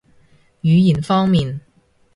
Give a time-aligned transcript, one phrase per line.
[0.63, 1.61] 語言方面